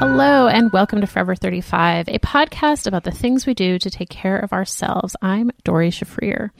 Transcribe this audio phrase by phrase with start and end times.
[0.00, 4.08] Hello, and welcome to Forever 35, a podcast about the things we do to take
[4.08, 5.14] care of ourselves.
[5.20, 6.50] I'm Doree Shafrir,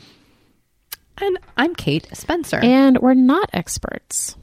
[1.17, 2.59] And I'm Kate Spencer.
[2.59, 4.37] and we're not experts.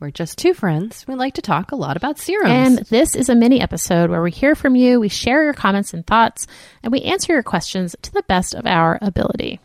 [0.00, 1.06] We're just two friends.
[1.08, 2.50] We like to talk a lot about serums.
[2.50, 5.94] And this is a mini episode where we hear from you, we share your comments
[5.94, 6.46] and thoughts,
[6.82, 9.60] and we answer your questions to the best of our ability.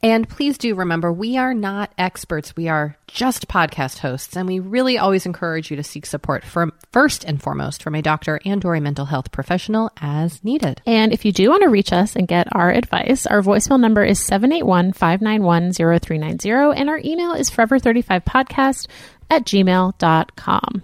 [0.00, 2.54] And please do remember, we are not experts.
[2.54, 4.36] We are just podcast hosts.
[4.36, 8.02] And we really always encourage you to seek support from first and foremost from a
[8.02, 10.80] doctor and or a mental health professional as needed.
[10.86, 14.04] And if you do want to reach us and get our advice, our voicemail number
[14.04, 18.86] is 781-591-0390 and our email is forever35podcast
[19.30, 20.82] at gmail.com.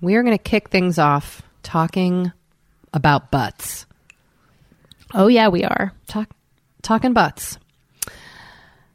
[0.00, 2.30] We are going to kick things off talking
[2.92, 3.86] about butts.
[5.14, 5.92] Oh yeah, we are.
[6.06, 6.28] Talk,
[6.86, 7.58] talking butts.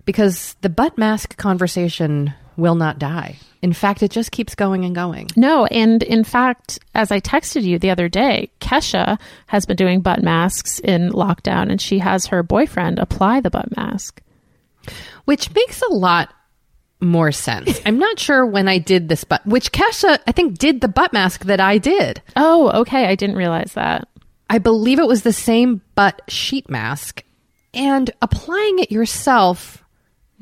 [0.05, 3.37] Because the butt mask conversation will not die.
[3.61, 5.27] In fact, it just keeps going and going.
[5.35, 10.01] No, and in fact, as I texted you the other day, Kesha has been doing
[10.01, 14.21] butt masks in lockdown and she has her boyfriend apply the butt mask.
[15.25, 16.33] which makes a lot
[16.99, 17.79] more sense.
[17.85, 21.13] I'm not sure when I did this, but which Kesha I think did the butt
[21.13, 22.21] mask that I did.
[22.35, 23.05] Oh, okay.
[23.05, 24.07] I didn't realize that.
[24.49, 27.23] I believe it was the same butt sheet mask,
[27.73, 29.83] and applying it yourself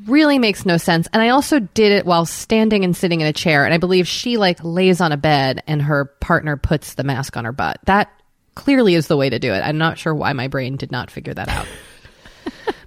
[0.06, 1.08] really makes no sense.
[1.12, 4.08] And I also did it while standing and sitting in a chair, and I believe
[4.08, 7.78] she like lays on a bed and her partner puts the mask on her butt.
[7.84, 8.10] That
[8.54, 9.60] clearly is the way to do it.
[9.60, 11.66] I'm not sure why my brain did not figure that out.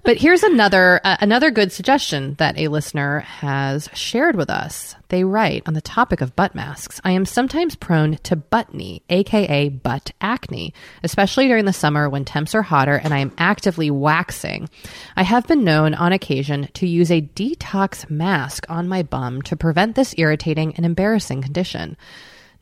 [0.04, 4.94] But here's another uh, another good suggestion that a listener has shared with us.
[5.08, 7.00] They write on the topic of butt masks.
[7.04, 12.54] I am sometimes prone to buttony, aka butt acne, especially during the summer when temps
[12.54, 14.68] are hotter and I am actively waxing.
[15.16, 19.56] I have been known on occasion to use a detox mask on my bum to
[19.56, 21.96] prevent this irritating and embarrassing condition.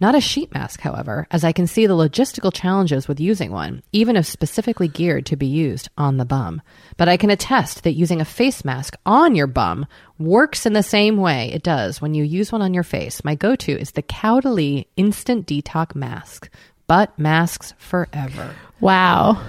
[0.02, 3.84] Not a sheet mask, however, as I can see the logistical challenges with using one,
[3.92, 6.60] even if specifically geared to be used on the bum.
[6.96, 9.86] But I can attest that using a face mask on your bum
[10.18, 13.22] works in the same way it does when you use one on your face.
[13.22, 16.50] My go to is the Caudalie Instant Detox Mask.
[16.88, 18.56] but masks forever.
[18.80, 19.40] Wow.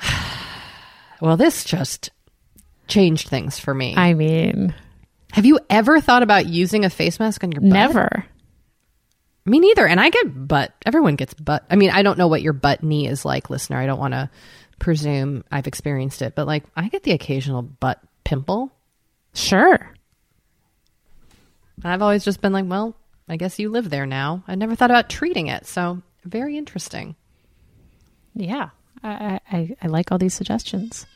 [1.20, 2.10] Well, this just
[2.88, 3.94] changed things for me.
[3.94, 4.74] I mean,
[5.32, 7.68] Have you ever thought about using a face mask on your butt?
[7.70, 8.24] never.
[9.44, 9.86] Me neither.
[9.86, 10.74] And I get butt.
[10.84, 11.64] Everyone gets butt.
[11.70, 13.78] I mean, I don't know what your butt knee is like, listener.
[13.78, 14.30] I don't want to
[14.78, 18.72] presume I've experienced it, but like I get the occasional butt pimple.
[19.34, 19.94] Sure.
[21.82, 22.94] I've always just been like, well,
[23.28, 24.42] I guess you live there now.
[24.46, 25.66] I never thought about treating it.
[25.66, 27.16] So very interesting.
[28.34, 28.70] Yeah.
[29.02, 31.06] I, I, I like all these suggestions.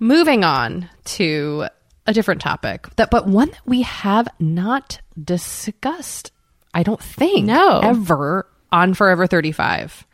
[0.00, 1.68] Moving on to
[2.06, 6.32] a different topic, that but one that we have not discussed,
[6.76, 7.80] I don't think, No.
[7.82, 10.06] ever on Forever 35.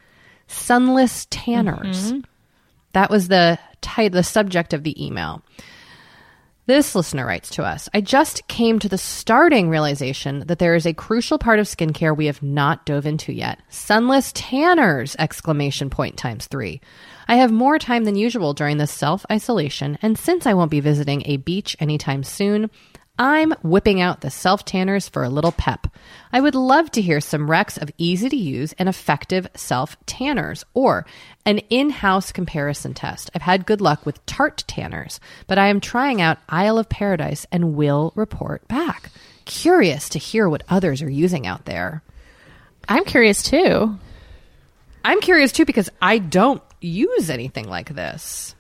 [0.47, 2.13] Sunless tanners.
[2.13, 2.21] Mm-hmm.
[2.93, 5.43] That was the title, the subject of the email.
[6.67, 10.87] This listener writes to us I just came to the starting realization that there is
[10.87, 13.59] a crucial part of skincare we have not dove into yet.
[13.69, 15.17] Sunless tanners!
[15.19, 16.81] Exclamation point times three.
[17.27, 20.79] I have more time than usual during this self isolation, and since I won't be
[20.81, 22.71] visiting a beach anytime soon,
[23.19, 25.87] I'm whipping out the self tanners for a little pep.
[26.33, 30.65] I would love to hear some recs of easy to use and effective self tanners
[30.73, 31.05] or
[31.45, 33.31] an in house comparison test.
[33.35, 37.47] I've had good luck with Tarte tanners, but I am trying out Isle of Paradise
[37.53, 39.11] and will report back.
[39.45, 42.03] Curious to hear what others are using out there.
[42.89, 43.99] I'm curious too.
[45.05, 48.55] I'm curious too because I don't use anything like this.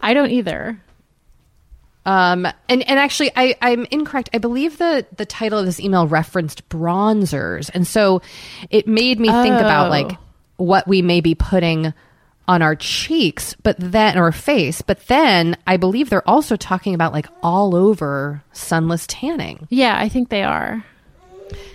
[0.00, 0.80] I don't either.
[2.06, 4.30] Um, and, and actually, I, I'm incorrect.
[4.32, 7.70] I believe the, the title of this email referenced bronzers.
[7.74, 8.22] And so
[8.70, 9.90] it made me think about Oh.
[9.90, 10.16] like
[10.56, 11.92] what we may be putting
[12.48, 14.82] on our cheeks, but then, or face.
[14.82, 19.68] But then I believe they're also talking about like all over sunless tanning.
[19.70, 20.84] Yeah, I think they are.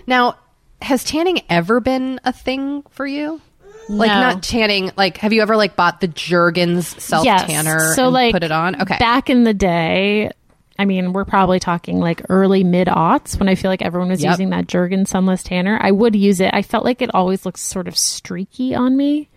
[0.06, 0.36] Now,
[0.82, 3.40] has tanning ever been a thing for you?
[3.88, 4.20] Like No.
[4.20, 7.96] not tanning, like have you ever like bought the Jergens self tanner Yes.
[7.96, 8.80] So and like put it on?
[8.82, 8.96] Okay.
[8.98, 10.30] Back in the day,
[10.78, 14.22] I mean, we're probably talking like early mid aughts when I feel like everyone was
[14.22, 14.30] Yep.
[14.32, 15.78] using that Jergen sunless tanner.
[15.80, 16.50] I would use it.
[16.52, 19.28] I felt like it always looks sort of streaky on me.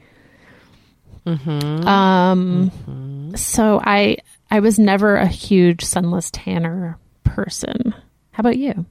[1.25, 1.87] Mm-hmm.
[1.87, 3.35] Um.
[3.35, 4.17] So I
[4.49, 7.93] I was never a huge sunless tanner person.
[8.31, 8.85] How about you?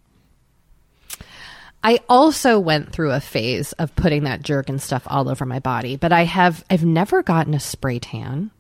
[1.82, 5.96] I also went through a phase of putting that Jergen stuff all over my body,
[5.96, 8.50] but I have I've never gotten a spray tan.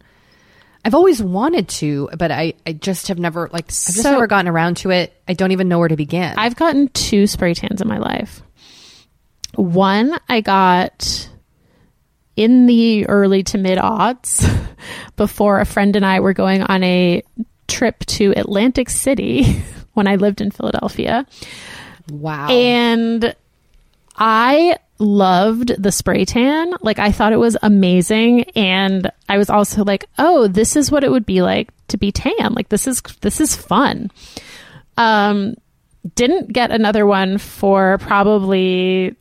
[0.84, 4.26] I've always wanted to, but I, I just have never like I've just So- never
[4.28, 5.12] gotten around to it.
[5.26, 6.34] I don't even know where to begin.
[6.38, 8.42] I've gotten two spray tans in my life.
[9.54, 11.28] One I got
[12.36, 14.48] in the early to mid aughts
[15.16, 17.22] before a friend and I were going on a
[17.66, 19.62] trip to Atlantic City
[19.94, 21.26] when I lived in Philadelphia.
[22.10, 22.48] Wow.
[22.48, 23.34] And
[24.16, 26.74] I loved the spray tan.
[26.80, 31.04] Like I thought it was amazing and I was also like, "Oh, this is what
[31.04, 32.52] it would be like to be tan.
[32.52, 34.10] Like this is this is fun."
[34.96, 35.54] Um
[36.14, 39.14] didn't get another one for probably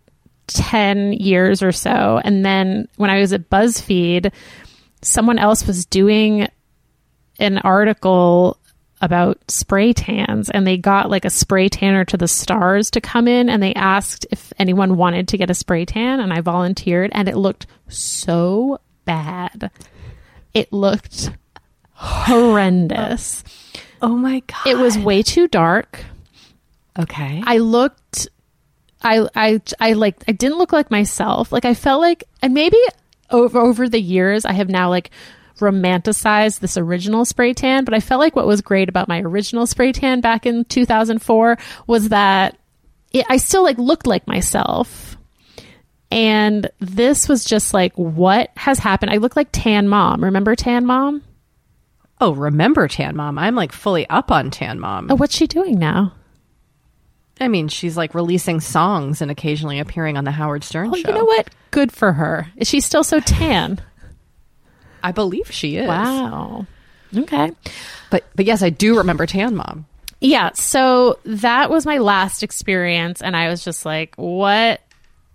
[0.48, 2.22] 10 years or so.
[2.24, 4.32] And then when I was at BuzzFeed,
[5.02, 6.48] someone else was doing
[7.40, 8.58] an article
[9.02, 13.28] about spray tans and they got like a spray tanner to the stars to come
[13.28, 17.12] in and they asked if anyone wanted to get a spray tan and I volunteered
[17.14, 19.70] and it looked so bad.
[20.54, 21.32] It looked
[21.92, 23.44] horrendous.
[24.02, 24.66] oh my god.
[24.66, 26.04] It was way too dark.
[26.98, 27.44] okay.
[27.46, 28.28] I looked
[29.04, 31.52] I I I like I didn't look like myself.
[31.52, 32.78] Like I felt like and maybe
[33.30, 35.12] over over the years I have now like
[35.60, 39.66] romanticized this original spray tan, but I felt like what was great about my original
[39.68, 42.58] spray tan back in 2004 was that
[43.14, 45.18] it, I still like looked like myself.
[46.10, 49.12] And this was just like what has happened.
[49.12, 50.24] I look like Tan Mom.
[50.24, 51.24] Remember Tan Mom?
[52.20, 53.38] oh, remember Tan Mom?
[53.38, 55.12] I'm like fully up on Tan Mom.
[55.12, 56.14] Oh, what's she doing now?
[57.40, 61.08] I mean, she's like releasing songs and occasionally appearing on the Howard Stern Oh, show.
[61.08, 61.50] you know what?
[61.70, 62.48] Good for her.
[62.56, 63.80] Is she still so tan?
[65.04, 65.88] I believe she is.
[65.88, 66.66] Wow.
[67.16, 67.52] Okay.
[68.10, 69.86] But but yes, I do remember Tan Mom.
[70.20, 70.52] Yeah.
[70.54, 73.22] So that was my last experience.
[73.22, 74.82] And I was just like, what?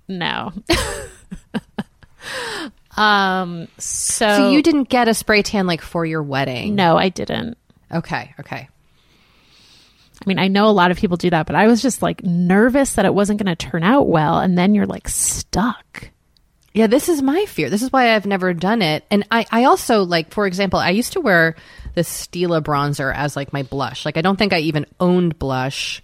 [0.08, 0.52] No.
[2.96, 6.74] um, so, So you didn't get a spray tan like for your wedding?
[6.74, 7.56] no, I didn't.
[7.92, 8.68] Okay, okay.
[10.20, 12.22] I mean, I know a lot of people do that, but I was just like
[12.22, 14.38] nervous that it wasn't going to turn out well.
[14.38, 16.10] And then you're like stuck.
[16.74, 17.68] Yeah, this is my fear.
[17.68, 19.04] This is why I've never done it.
[19.10, 21.54] And I, I also like, for example, I used to wear
[21.94, 24.04] the Stila bronzer as like my blush.
[24.04, 26.02] Like I don't think I even owned blush.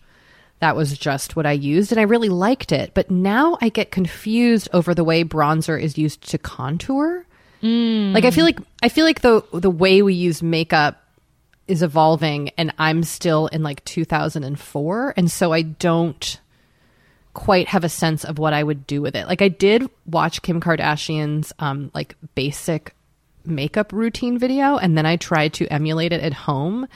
[0.60, 2.92] That was just what I used and I really liked it.
[2.92, 7.24] But now I get confused over the way bronzer is used to contour.
[7.62, 8.12] Mm.
[8.12, 11.02] Like I feel like I feel like the the way we use makeup
[11.66, 16.40] is evolving and I'm still in like 2004 and so I don't
[17.38, 19.26] quite have a sense of what I would do with it.
[19.28, 22.94] Like I did watch Kim Kardashian's um like basic
[23.44, 26.86] makeup routine video and then I tried to emulate it at home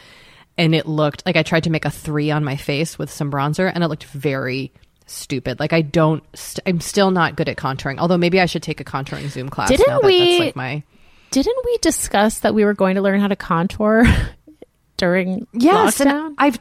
[0.58, 3.30] and it looked like I tried to make a 3 on my face with some
[3.30, 4.70] bronzer and it looked very
[5.06, 5.58] stupid.
[5.60, 7.98] Like I don't st- I'm still not good at contouring.
[7.98, 10.56] Although maybe I should take a contouring Zoom class Didn't now that we- that's like
[10.56, 10.82] my
[11.30, 14.04] Didn't we discuss that we were going to learn how to contour
[14.98, 16.34] during Yes, lockdown?
[16.38, 16.58] I've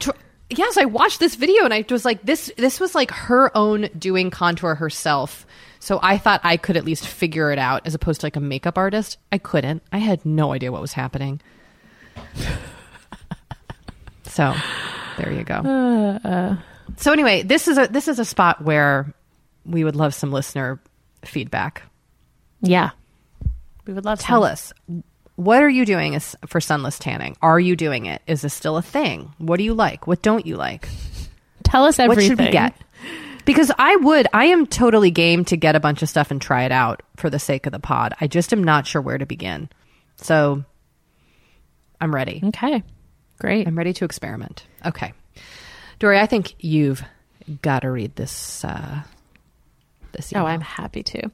[0.54, 3.56] tr- yes, I watched this video and I was like, this this was like her
[3.56, 5.46] own doing contour herself.
[5.78, 8.40] So I thought I could at least figure it out as opposed to like a
[8.40, 9.18] makeup artist.
[9.32, 9.82] I couldn't.
[9.92, 11.40] I had no idea what was happening.
[14.24, 14.54] so
[15.18, 16.58] there you go.
[16.96, 19.12] so anyway, this is a this is a spot where
[19.66, 20.80] we would love some listener
[21.24, 21.82] feedback.
[22.60, 22.90] yeah.
[23.84, 24.72] We would love to Tell us
[25.44, 27.36] what are you doing for sunless tanning?
[27.42, 28.22] Are you doing it?
[28.26, 29.32] Is this still a thing?
[29.38, 30.06] What do you like?
[30.06, 30.88] What don't you like?
[31.64, 32.30] Tell us everything.
[32.30, 32.74] What should we get?
[33.44, 36.64] Because I would, I am totally game to get a bunch of stuff and try
[36.64, 38.14] it out for the sake of the pod.
[38.20, 39.68] I just am not sure where to begin.
[40.18, 40.64] So
[42.00, 42.40] I'm ready.
[42.44, 42.82] Okay.
[43.38, 43.66] Great.
[43.66, 44.64] I'm ready to experiment.
[44.86, 45.12] Okay.
[45.98, 47.02] Doree, I think you've
[47.62, 48.64] got to read this.
[48.64, 49.02] Uh,
[50.12, 50.44] this Oh.
[50.46, 51.30] I'm happy to.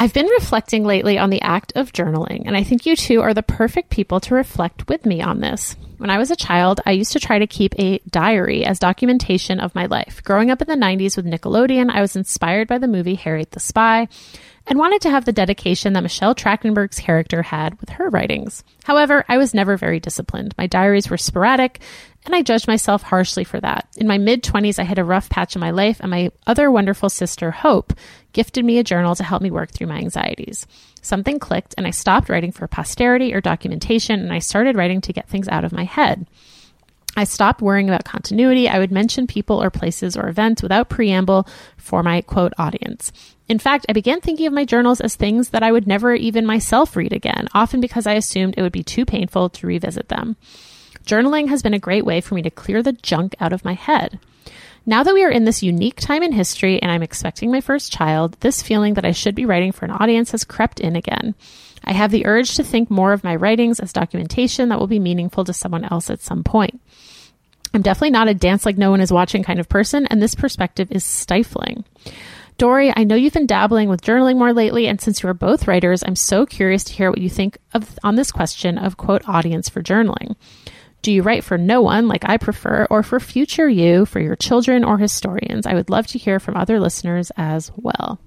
[0.00, 3.34] I've been reflecting lately on the act of journaling, and I think you two are
[3.34, 5.74] the perfect people to reflect with me on this.
[5.96, 9.58] When I was a child, I used to try to keep a diary as documentation
[9.58, 10.22] of my life.
[10.22, 13.58] Growing up in the 90s with Nickelodeon, I was inspired by the movie Harriet the
[13.58, 14.06] Spy
[14.68, 18.62] and wanted to have the dedication that Michelle Trachtenberg's character had with her writings.
[18.84, 20.54] However, I was never very disciplined.
[20.58, 21.80] My diaries were sporadic,
[22.26, 23.88] and I judged myself harshly for that.
[23.96, 26.70] In my mid 20s, I hit a rough patch in my life, and my other
[26.70, 27.94] wonderful sister, Hope,
[28.34, 30.66] gifted me a journal to help me work through my anxieties.
[31.00, 35.12] Something clicked, and I stopped writing for posterity or documentation, and I started writing to
[35.14, 36.26] get things out of my head.
[37.18, 38.68] I stopped worrying about continuity.
[38.68, 43.10] I would mention people or places or events without preamble for my quote audience.
[43.48, 46.46] In fact, I began thinking of my journals as things that I would never even
[46.46, 50.36] myself read again, often because I assumed it would be too painful to revisit them.
[51.04, 53.74] Journaling has been a great way for me to clear the junk out of my
[53.74, 54.20] head.
[54.86, 57.90] Now that we are in this unique time in history and I'm expecting my first
[57.90, 61.34] child, this feeling that I should be writing for an audience has crept in again.
[61.82, 64.98] I have the urge to think more of my writings as documentation that will be
[65.00, 66.80] meaningful to someone else at some point.
[67.78, 70.34] I'm definitely not a dance like no one is watching kind of person, and this
[70.34, 71.84] perspective is stifling.
[72.56, 75.68] Doree, I know you've been dabbling with journaling more lately, and since you are both
[75.68, 79.22] writers, I'm so curious to hear what you think of on this question of quote
[79.28, 80.34] audience for journaling.
[81.02, 84.34] Do you write for no one like I prefer, or for future you, for your
[84.34, 85.64] children or historians?
[85.64, 88.18] I would love to hear from other listeners as well.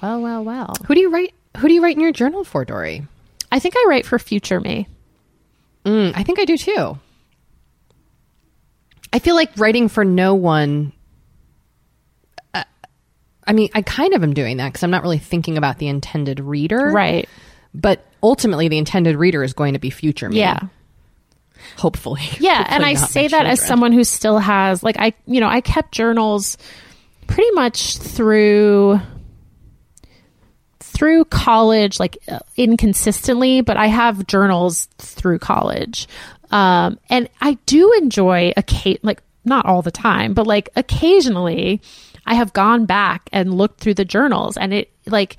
[0.00, 0.74] Well, well, well.
[0.86, 1.34] Who do you write?
[1.56, 3.02] Who do you write in your journal for, Doree?
[3.50, 4.86] I think I write for future me.
[5.84, 7.00] Mm, I think I do too.
[9.14, 10.92] I feel like writing for no one.
[12.52, 12.64] uh,
[13.46, 15.86] I mean, I kind of am doing that because I'm not really thinking about the
[15.86, 16.90] intended reader.
[16.90, 17.28] Right.
[17.72, 20.38] But ultimately, the intended reader is going to be future me.
[20.38, 20.58] Yeah.
[21.78, 22.22] Hopefully.
[22.40, 25.48] Yeah, Hopefully and I say that as someone who still has like I you know,
[25.48, 26.58] I kept journals
[27.28, 29.00] pretty much through
[30.80, 36.08] through college like uh, inconsistently, but I have journals through college.
[36.50, 41.80] Um and I do enjoy a like not all the time, but like occasionally
[42.26, 45.36] I have gone back and looked through the journals and it like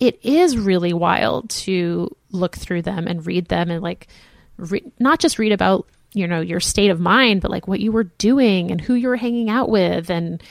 [0.00, 4.08] it is really wild to look through them and read them and like
[4.56, 7.92] re- not just read about you know your state of mind but like what you
[7.92, 10.42] were doing and who you were hanging out with and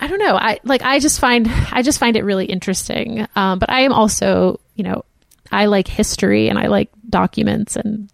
[0.00, 0.36] i don't know.
[0.36, 3.26] I like i just find i just find it really interesting.
[3.34, 5.04] Um, but i am also you know
[5.50, 8.10] i like history and i like documents and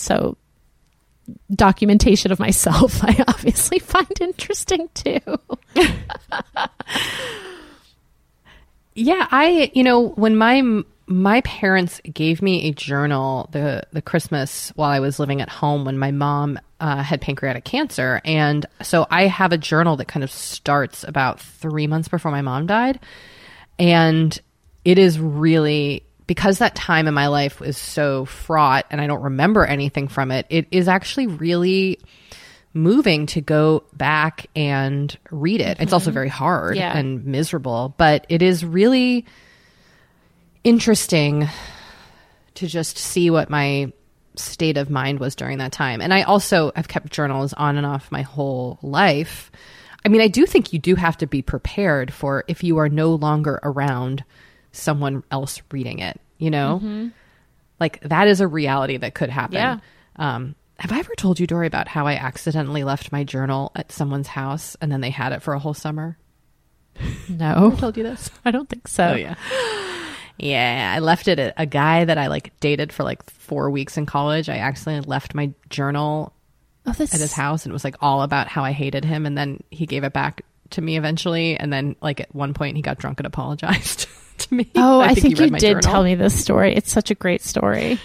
[0.00, 0.36] so
[1.54, 5.20] documentation of myself i obviously find interesting too.
[8.94, 10.62] Yeah, I you know when my
[11.06, 15.84] my parents gave me a journal the the Christmas while I was living at home
[15.84, 20.24] when my mom uh, had pancreatic cancer, and so I have a journal that kind
[20.24, 23.00] of starts about three months before my mom died,
[23.78, 24.38] and
[24.84, 29.22] it is really because that time in my life was so fraught and I don't
[29.22, 31.98] remember anything from it, it is actually really
[32.72, 35.78] moving to go back and read it.
[35.80, 36.14] It's also mm-hmm.
[36.14, 36.96] very hard Yeah.
[36.96, 39.26] and miserable, but it is really
[40.62, 41.48] interesting
[42.54, 43.92] to just see what my
[44.36, 46.00] state of mind was during that time.
[46.00, 49.50] And I also have kept journals on and off my whole life.
[50.04, 52.88] I mean, I do think you do have to be prepared for if you are
[52.88, 54.22] no longer around
[54.72, 57.10] someone else reading it, you know?
[57.78, 59.54] Like that is a reality that could happen.
[59.56, 59.78] Yeah.
[60.16, 63.92] Um, have I ever told you, Doree, about how I accidentally left my journal at
[63.92, 66.18] someone's house and then they had it for a whole summer?
[67.28, 68.28] No, told you this?
[68.44, 69.10] I don't think so.
[69.10, 69.34] Oh yeah.
[70.42, 73.98] Yeah, I left it at a guy that I like dated for like four weeks
[73.98, 74.48] in college.
[74.48, 76.32] I accidentally left my journal
[76.86, 79.26] Oh, this at his house and it was like all about how I hated him
[79.26, 82.76] and then he gave it back to me eventually and then like at one point
[82.76, 84.06] he got drunk and apologized
[84.40, 84.70] to me.
[84.76, 85.80] Oh, I, think, he read you did journal.
[85.82, 86.74] tell me this story.
[86.74, 87.98] It's such a great story.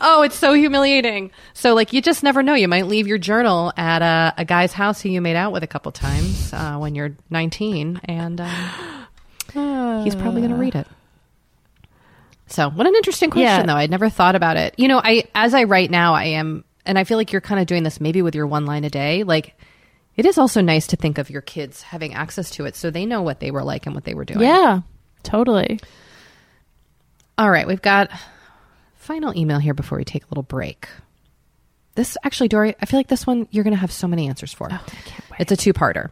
[0.00, 1.30] Oh, it's so humiliating.
[1.52, 2.54] So like you just never know.
[2.54, 5.62] You might leave your journal at a, a guy's house who you made out with
[5.62, 9.06] a couple times uh, when you're 19 and um,
[10.04, 10.86] he's probably going to read it.
[12.46, 13.62] So, what an interesting question, Yeah.
[13.66, 13.76] though.
[13.76, 14.74] I'd never thought about it.
[14.76, 17.60] You know, I as I write now, I am, and I feel like you're kind
[17.60, 19.22] of doing this maybe with your one line a day.
[19.22, 19.54] Like,
[20.16, 23.06] it is also nice to think of your kids having access to it, so they
[23.06, 24.40] know what they were like and what they were doing.
[24.40, 24.80] Yeah,
[25.22, 25.80] totally.
[27.38, 28.10] All right, we've got
[28.96, 30.88] final email here before we take a little break.
[31.94, 34.52] This actually, Doree, I feel like this one you're going to have so many answers
[34.52, 34.68] for.
[35.38, 36.10] It's a two-parter.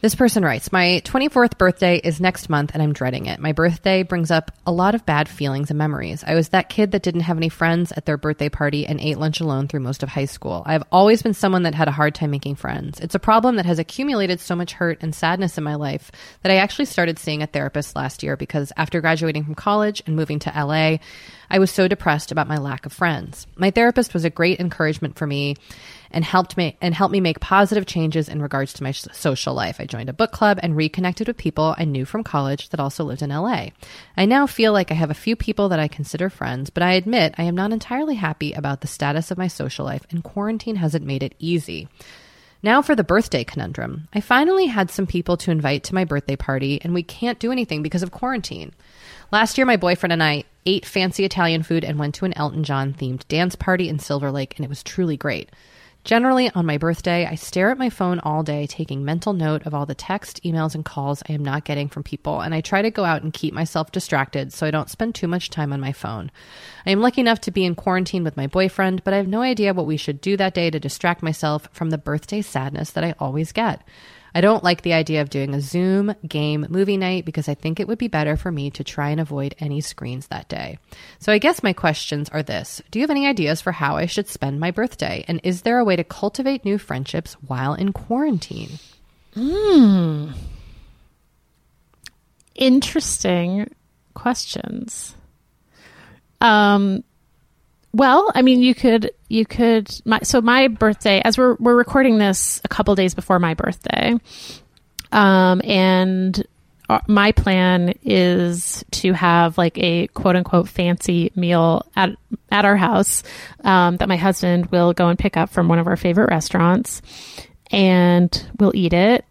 [0.00, 3.40] This person writes, My 24th birthday is next month and I'm dreading it.
[3.40, 6.22] My birthday brings up a lot of bad feelings and memories.
[6.24, 9.18] I was that kid that didn't have any friends at their birthday party and ate
[9.18, 10.62] lunch alone through most of high school.
[10.66, 13.00] I've always been someone that had a hard time making friends.
[13.00, 16.12] It's a problem that has accumulated so much hurt and sadness in my life
[16.42, 20.14] that I actually started seeing a therapist last year because after graduating from college and
[20.14, 20.98] moving to LA,
[21.50, 23.48] I was so depressed about my lack of friends.
[23.56, 25.56] My therapist was a great encouragement for me
[26.10, 29.80] and helped me and helped me make positive changes in regards to my social life.
[29.80, 33.04] I joined a book club and reconnected with people I knew from college that also
[33.04, 33.68] lived in LA.
[34.16, 36.92] I now feel like I have a few people that I consider friends, but I
[36.92, 40.76] admit I am not entirely happy about the status of my social life and quarantine
[40.76, 41.88] hasn't made it easy.
[42.62, 44.08] Now for the birthday conundrum.
[44.12, 47.52] I finally had some people to invite to my birthday party, and we can't do
[47.52, 48.72] anything because of quarantine.
[49.30, 52.64] Last year, my boyfriend and I ate fancy Italian food and went to an Elton
[52.64, 55.50] John themed dance party in Silver Lake, and it was truly great.
[56.04, 59.74] Generally, on my birthday, I stare at my phone all day, taking mental note of
[59.74, 62.80] all the text, emails, and calls I am not getting from people, and I try
[62.80, 65.80] to go out and keep myself distracted so I don't spend too much time on
[65.80, 66.30] my phone.
[66.86, 69.42] I am lucky enough to be in quarantine with my boyfriend, but I have no
[69.42, 73.04] idea what we should do that day to distract myself from the birthday sadness that
[73.04, 73.82] I always get.
[74.34, 77.80] I don't like the idea of doing a Zoom game movie night because I think
[77.80, 80.78] it would be better for me to try and avoid any screens that day.
[81.18, 84.06] So I guess my questions are this Do you have any ideas for how I
[84.06, 85.24] should spend my birthday?
[85.28, 88.78] And is there a way to cultivate new friendships while in quarantine?
[92.54, 93.72] Interesting
[94.14, 95.14] questions.
[96.40, 97.04] Um,
[97.92, 102.18] well, I mean, you could, you could, my, so my birthday, as we're, we're recording
[102.18, 104.14] this a couple days before my birthday.
[105.10, 106.46] Um, and
[106.88, 112.10] uh, my plan is to have like a quote unquote fancy meal at,
[112.50, 113.22] at our house,
[113.64, 117.02] um, that my husband will go and pick up from one of our favorite restaurants
[117.70, 119.24] and we'll eat it.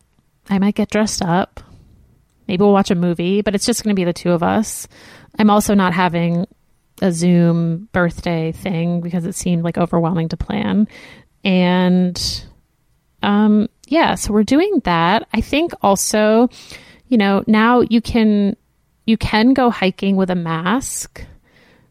[0.50, 1.60] I might get dressed up.
[2.48, 4.88] Maybe we'll watch a movie, but it's just going to be the two of us.
[5.38, 6.48] I'm also not having
[7.02, 10.88] a Zoom birthday thing because it seemed like overwhelming to plan.
[11.44, 12.46] And
[13.24, 15.28] um yeah, so we're doing that.
[15.34, 16.50] I think also,
[17.08, 18.56] you know, now you can
[19.06, 21.24] you can go hiking with a mask.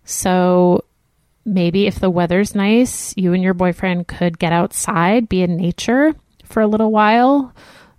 [0.05, 0.85] So
[1.45, 6.15] maybe if the weather's nice, you and your boyfriend could get outside, be in nature
[6.45, 7.55] for a little while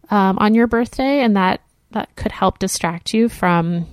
[0.09, 3.87] um, on your birthday, and that that could help distract you from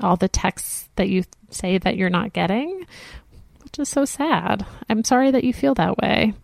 [0.00, 2.86] all the texts that you say that you're not getting,
[3.62, 4.66] which is so sad.
[4.88, 6.34] I'm sorry that you feel that way.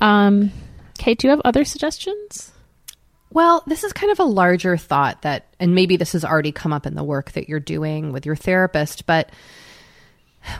[0.00, 0.52] Um,
[0.98, 2.52] Kate, do you have other suggestions?
[3.30, 6.72] Well, this is kind of a larger thought that, and maybe this has already come
[6.72, 9.30] up in the work that you're doing with your therapist, but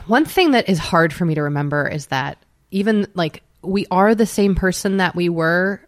[0.05, 2.37] one thing that is hard for me to remember is that
[2.71, 5.81] even like we are the same person that we were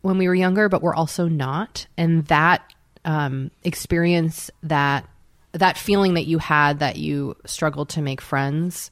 [0.00, 1.86] when we were younger, but we're also not.
[1.96, 2.62] And that
[3.04, 5.08] um, experience, that
[5.54, 8.90] that feeling that you had that you struggled to make friends,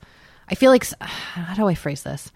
[0.48, 2.33] I feel like how do I phrase this?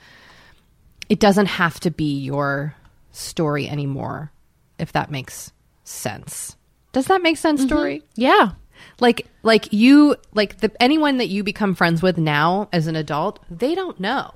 [1.08, 2.74] It doesn't have to be your
[3.12, 4.32] story anymore,
[4.78, 5.52] if that makes
[5.84, 6.56] sense.
[6.92, 8.02] Does that make sense, Doree?
[8.14, 8.52] Yeah.
[9.00, 13.38] Like like you like the anyone that you become friends with now as an adult,
[13.50, 14.34] they don't know.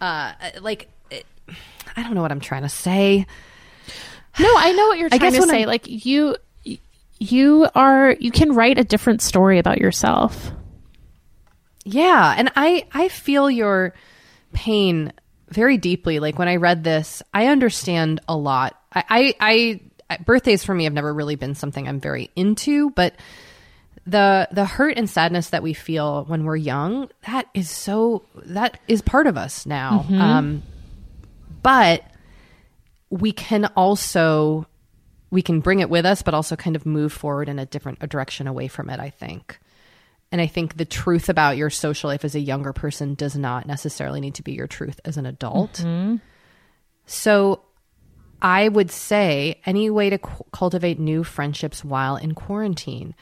[0.00, 1.24] Uh like it,
[1.96, 3.26] I don't know what I'm trying to say.
[4.38, 5.60] No, I know what you're trying to say.
[5.60, 6.36] I'm- Like you,
[7.18, 10.52] you are you can write a different story about yourself.
[11.84, 13.94] Yeah, and I I feel your
[14.52, 15.12] pain
[15.48, 16.18] very deeply.
[16.18, 18.80] Like when I read this, I understand a lot.
[18.92, 23.14] I I, I birthdays for me have never really been something I'm very into, but
[24.06, 28.78] the the hurt and sadness that we feel when we're young, that is so that
[28.88, 30.04] is part of us now.
[30.10, 30.62] Um
[31.62, 32.04] but
[33.10, 34.66] we can also
[35.30, 37.98] we can bring it with us but also kind of move forward in a different
[38.00, 39.58] a direction away from it, I think.
[40.32, 43.66] And I think the truth about your social life as a younger person does not
[43.66, 45.74] necessarily need to be your truth as an adult.
[45.74, 46.16] Mm-hmm.
[47.06, 47.62] So
[48.42, 53.14] I would say any way to cu- cultivate new friendships while in quarantine.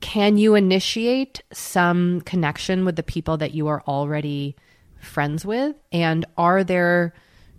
[0.00, 4.54] Can you initiate some connection with the people that you are already
[5.00, 5.74] friends with?
[5.90, 7.14] And are there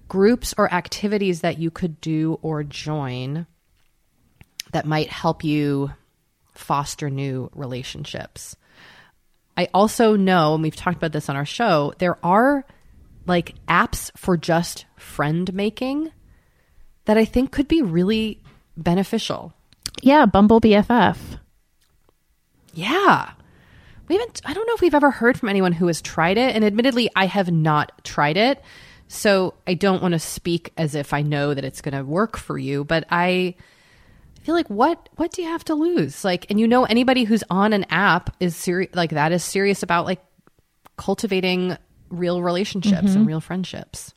[0.08, 3.46] groups or activities that you could do or join
[4.72, 5.92] that might help you
[6.54, 8.56] foster new relationships?
[9.58, 12.66] I also know, and we've talked about this on our show, there are
[13.26, 16.12] like apps for just friend making
[17.06, 18.42] that I think could be really
[18.78, 19.54] beneficial.
[20.02, 21.18] Yeah, Bumble BFF.
[22.74, 23.32] Yeah.
[24.08, 26.56] We haven't I don't know if we've ever heard from anyone who has tried it
[26.56, 28.62] and admittedly I have not tried it.
[29.08, 32.38] So I don't want to speak as if I know that it's going to work
[32.38, 33.56] for you, but I
[34.50, 36.26] feel like what what do you have to lose?
[36.26, 39.84] Like and you know anybody who's on an app is serious like that is serious
[39.84, 40.24] about like
[40.98, 41.78] cultivating
[42.10, 43.26] real relationships and mm-hmm.
[43.26, 44.16] real friendships.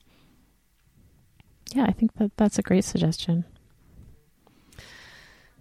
[1.75, 3.45] Yeah, I think that that's a great suggestion.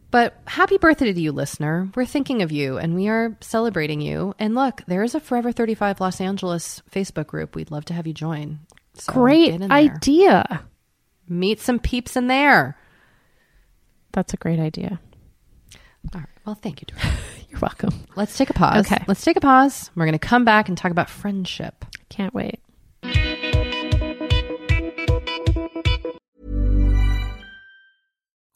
[0.10, 1.90] But happy birthday to you, listener.
[1.94, 4.36] We're thinking of you and we are celebrating you.
[4.40, 7.56] And look, there is a Forever 35 Los Angeles Facebook group.
[7.58, 8.60] We'd love to have you join.
[8.94, 9.78] So Great get in there.
[9.78, 10.64] idea.
[11.28, 12.78] Meet some peeps in there.
[14.14, 15.00] That's a great idea.
[16.14, 16.30] All right.
[16.46, 16.88] Well, thank you.
[16.88, 17.18] Doreen.
[17.50, 17.94] You're welcome.
[18.16, 18.86] Let's take a pause.
[18.86, 19.04] Okay.
[19.08, 19.92] Let's take a pause.
[19.96, 21.86] We're going to come back and talk about friendship.
[22.10, 22.60] Can't wait.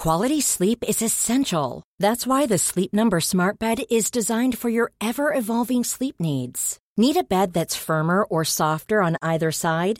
[0.05, 1.81] Quality sleep is essential.
[1.97, 6.77] That's why the Sleep Number Smart Bed is designed for your ever evolving sleep needs.
[6.95, 9.99] Need a bed that's firmer or softer on either side?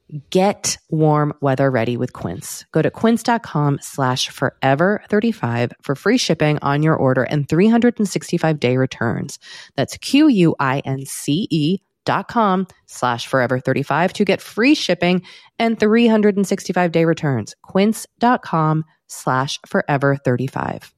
[0.29, 2.65] Get warm weather ready with Quince.
[2.71, 8.75] Go to quince.com slash forever 35 for free shipping on your order and 365 day
[8.75, 9.39] returns.
[9.75, 15.21] That's Q-U-I-N-C-E dot com slash forever 35 to get free shipping
[15.59, 17.55] and 365 day returns.
[17.61, 20.93] Quince.com slash forever 35.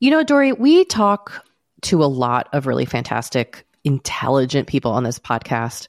[0.00, 1.44] You know, Doree, we talk
[1.82, 5.88] to a lot of really fantastic, intelligent people on this podcast.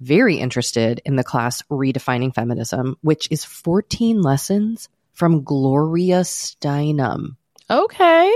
[0.00, 7.36] very interested in the class Redefining Feminism, which is 14 lessons from Gloria Steinem.
[7.70, 8.32] Okay.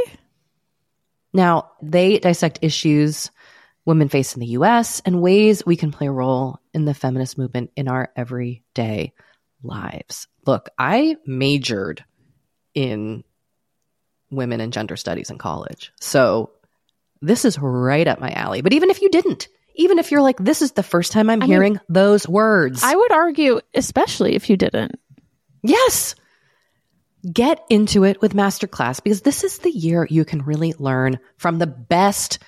[1.32, 3.30] Now, they dissect issues
[3.84, 7.38] women face in the US and ways we can play a role in the feminist
[7.38, 9.14] movement in our everyday
[9.62, 10.28] lives.
[10.46, 12.04] Look, I majored
[12.74, 13.24] in
[14.30, 15.92] women and gender studies in college.
[16.00, 16.50] So
[17.22, 18.60] this is right up my alley.
[18.60, 21.42] But even if you didn't, even if you're like, this is the first time I'm
[21.42, 22.82] I hearing mean, those words.
[22.84, 24.96] I would argue, especially if you didn't.
[25.62, 26.14] yes.
[27.32, 31.58] Get into it with Masterclass because this is the year you can really learn from
[31.58, 32.38] the best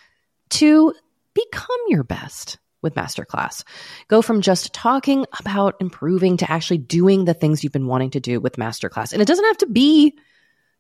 [0.51, 0.95] to
[1.35, 3.65] become your best with Masterclass.
[4.07, 8.21] Go from just talking about improving to actually doing the things you've been wanting to
[8.21, 9.13] do with Masterclass.
[9.13, 10.17] And it doesn't have to be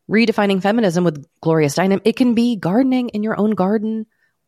[0.08, 2.00] redefining feminism with Gloria Steinem.
[2.04, 4.06] It can be gardening in your own garden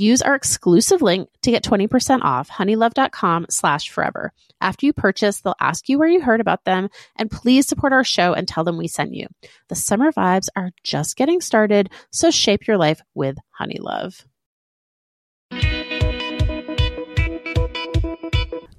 [0.00, 4.32] Use our exclusive link to get 20% off honeylove.com slash forever.
[4.60, 8.04] After you purchase, they'll ask you where you heard about them and please support our
[8.04, 9.26] show and tell them we sent you.
[9.68, 14.24] The summer vibes are just getting started, so shape your life with Honeylove.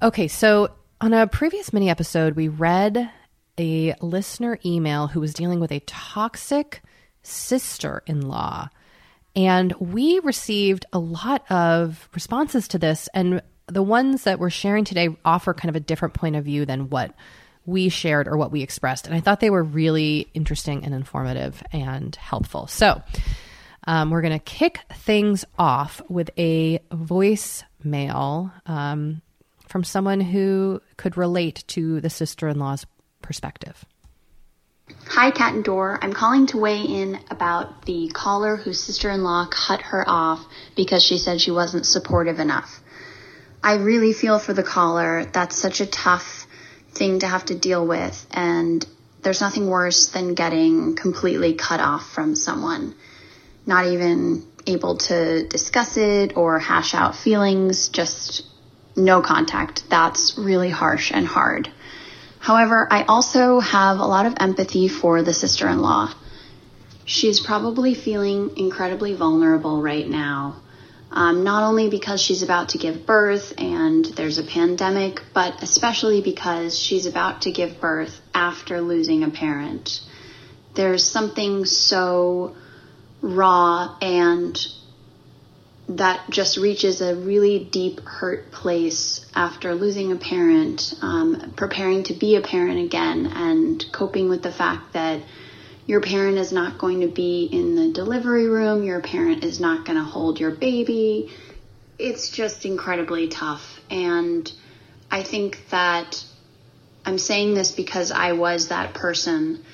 [0.01, 0.69] Okay, so
[1.01, 3.11] on a previous mini episode, we read
[3.59, 6.81] a listener email who was dealing with a toxic
[7.23, 8.69] sister in law.
[9.39, 13.07] And we received a lot of responses to this.
[13.13, 16.65] And the ones that we're sharing today offer kind of a different point of view
[16.65, 17.15] than what
[17.65, 19.07] we shared or what we expressed.
[19.07, 22.67] And I thought they were really interesting and informative and helpful.
[22.67, 23.01] So
[23.87, 29.21] um, we're going to kick things off with a voicemail um,
[29.69, 32.85] from someone who could relate to the sister in law's
[33.21, 33.85] perspective.
[35.09, 35.99] Hi, Cat and Door.
[36.01, 40.45] I'm calling to weigh in about the caller whose sister in law cut her off
[40.75, 42.81] because she said she wasn't supportive enough.
[43.63, 45.25] I really feel for the caller.
[45.25, 46.47] That's such a tough
[46.91, 48.85] thing to have to deal with, and
[49.21, 52.95] there's nothing worse than getting completely cut off from someone,
[53.65, 58.45] not even able to discuss it or hash out feelings, just
[58.95, 59.89] no contact.
[59.89, 61.69] That's really harsh and hard.
[62.39, 66.13] However, I also have a lot of empathy for the sister in law.
[67.05, 70.61] She's probably feeling incredibly vulnerable right now.
[71.11, 76.21] Um, not only because she's about to give birth and there's a pandemic, but especially
[76.21, 80.01] because she's about to give birth after losing a parent.
[80.75, 82.55] There's something so
[83.21, 84.55] raw and
[85.89, 92.13] that just reaches a really deep hurt place after losing a parent, um, preparing to
[92.13, 95.21] be a parent again, and coping with the fact that
[95.87, 99.83] your parent is not going to be in the delivery room, your parent is not
[99.85, 101.31] going to hold your baby.
[101.97, 103.79] It's just incredibly tough.
[103.89, 104.51] And
[105.09, 106.23] I think that
[107.03, 109.65] I'm saying this because I was that person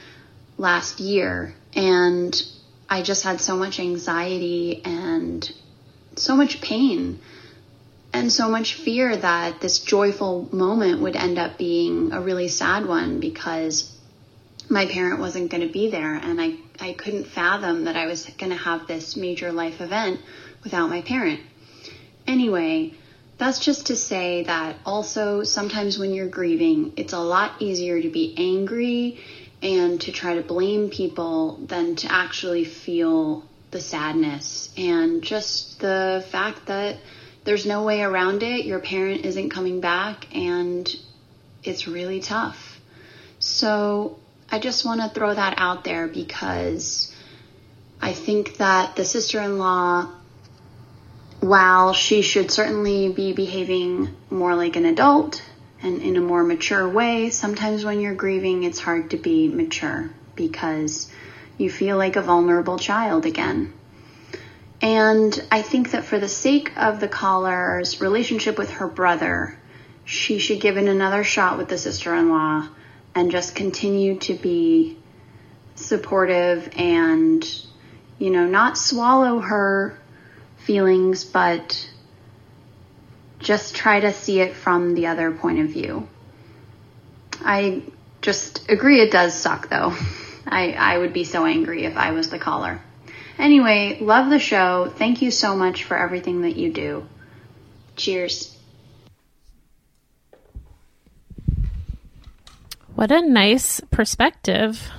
[0.57, 2.41] last year, and
[2.89, 5.51] I just had so much anxiety and
[6.15, 7.19] so much pain
[8.13, 12.85] and so much fear that this joyful moment would end up being a really sad
[12.85, 13.91] one because
[14.69, 18.25] my parent wasn't going to be there and I, I couldn't fathom that I was
[18.37, 20.19] going to have this major life event
[20.63, 21.41] without my parent.
[22.25, 22.93] Anyway,
[23.37, 28.09] that's just to say that also sometimes when you're grieving, it's a lot easier to
[28.09, 29.19] be angry
[29.61, 33.43] and to try to blame people than to actually feel
[33.75, 36.95] the sadness and just the fact that
[37.43, 38.63] there's no way around it.
[38.63, 40.89] Your parent isn't coming back and
[41.61, 42.79] it's really tough.
[43.39, 44.17] So
[44.49, 47.13] I just want to throw that out there because
[48.01, 50.09] I think that the sister in law,
[51.41, 55.43] while she should certainly be behaving more like an adult
[55.83, 60.11] and in a more mature way, sometimes when you're grieving, it's hard to be mature
[60.33, 61.11] because
[61.57, 63.73] you feel like a vulnerable child again.
[64.81, 69.57] And I think that for the sake of the caller's relationship with her brother,
[70.03, 72.67] she should give it another shot with the sister in law
[73.15, 74.97] and just continue to be
[75.75, 77.43] supportive and,
[78.19, 79.97] you know, not swallow her
[80.57, 81.89] feelings, but
[83.39, 86.07] just try to see it from the other point of view.
[87.41, 87.83] I
[88.21, 89.95] just agree it does suck though.
[90.47, 92.81] I, I would be so angry if I was the caller.
[93.37, 94.91] Anyway, love the show.
[94.95, 97.05] Thank you so much for everything that you do.
[97.95, 98.55] Cheers.
[102.95, 104.89] What a nice perspective.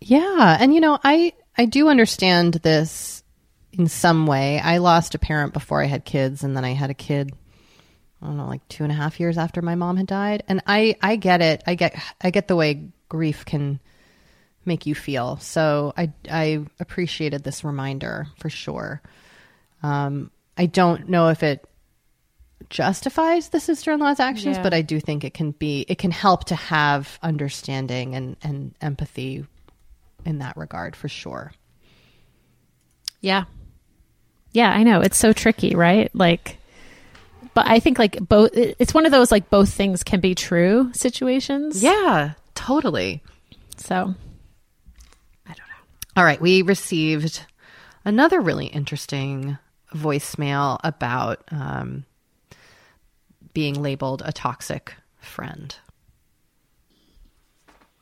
[0.00, 3.22] Yeah, and you know, I I do understand this
[3.72, 4.58] in some way.
[4.58, 7.32] I lost a parent before I had kids, and then I had a kid.
[8.20, 10.60] I don't know, like two and a half years after my mom had died, and
[10.66, 11.62] I I get it.
[11.68, 13.78] I get I get the way grief can
[14.64, 15.36] make you feel.
[15.38, 19.02] So I I appreciated this reminder for sure.
[19.82, 21.64] Um, I don't know if it
[22.70, 24.62] justifies the sister-in-law's actions, Yeah.
[24.62, 28.74] but I do think it can be it can help to have understanding and and
[28.80, 29.44] empathy
[30.24, 31.52] in that regard for sure.
[33.20, 33.44] Yeah.
[34.52, 35.00] Yeah, I know.
[35.00, 36.10] It's so tricky, right?
[36.14, 36.58] Like
[37.54, 40.90] but I think like both it's one of those like both things can be true
[40.94, 41.82] situations.
[41.82, 43.22] Yeah, totally.
[43.76, 44.14] So
[46.14, 47.46] All right, we received
[48.04, 49.56] another really interesting
[49.94, 52.04] voicemail about um,
[53.54, 55.74] being labeled a toxic friend.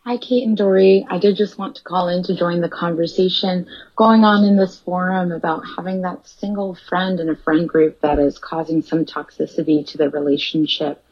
[0.05, 1.07] Hi, Kate and Doree.
[1.09, 4.77] I did just want to call in to join the conversation going on in this
[4.77, 9.87] forum about having that single friend in a friend group that is causing some toxicity
[9.87, 11.05] to the relationship.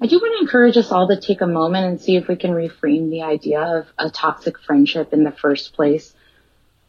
[0.00, 2.36] I do want to encourage us all to take a moment and see if we
[2.36, 6.14] can reframe the idea of a toxic friendship in the first place.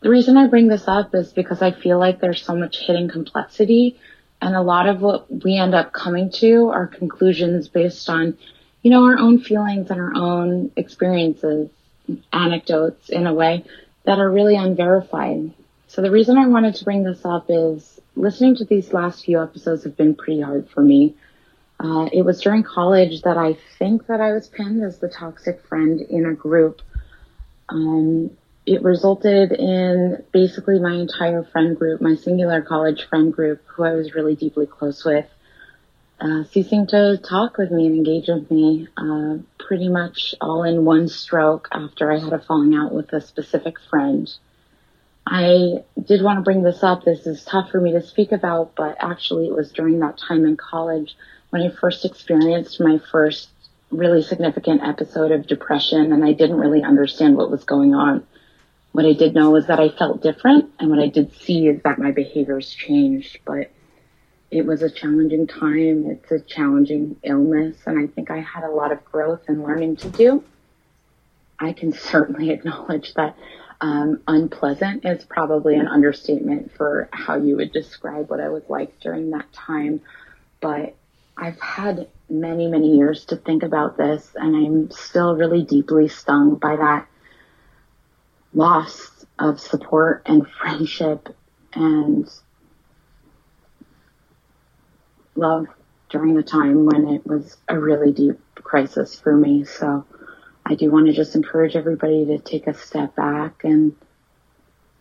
[0.01, 3.09] The reason I bring this up is because I feel like there's so much hidden
[3.09, 3.99] complexity
[4.41, 8.37] and a lot of what we end up coming to are conclusions based on
[8.81, 11.69] you know, our own feelings and our own experiences,
[12.31, 13.63] anecdotes in a way
[14.05, 15.53] that are really unverified.
[15.87, 19.41] So the reason I wanted to bring this up is listening to these last few
[19.41, 21.15] episodes have been pretty hard for me.
[21.79, 25.61] Uh, it was during college that I think that I was pinned as the toxic
[25.65, 26.81] friend in a group.
[27.69, 28.31] Um,
[28.69, 33.95] it resulted in basically my entire friend group, my singular college friend group, who I
[33.95, 35.25] was really deeply close with,
[36.21, 40.85] uh, ceasing to talk with me and engage with me uh, pretty much all in
[40.85, 44.31] one stroke after I had a falling out with a specific friend.
[45.25, 47.03] I did want to bring this up.
[47.03, 50.45] This is tough for me to speak about, but actually it was during that time
[50.45, 51.17] in college
[51.49, 53.49] when I first experienced my first
[53.89, 58.27] really significant episode of depression and I didn't really understand what was going on.
[58.91, 61.81] What I did know was that I felt different and what I did see is
[61.83, 63.71] that my behaviors changed, but
[64.51, 66.05] it was a challenging time.
[66.07, 69.97] It's a challenging illness and I think I had a lot of growth and learning
[69.97, 70.43] to do.
[71.59, 73.35] I can certainly acknowledge that
[73.81, 78.99] um, unpleasant is probably an understatement for how you would describe what I was like
[78.99, 80.01] during that time.
[80.59, 80.95] But
[81.37, 86.55] I've had many, many years to think about this, and I'm still really deeply stung
[86.55, 87.07] by that
[88.53, 91.29] loss of support and friendship
[91.73, 92.29] and
[95.35, 95.67] love
[96.09, 99.63] during the time when it was a really deep crisis for me.
[99.63, 100.05] So
[100.65, 103.95] I do want to just encourage everybody to take a step back and,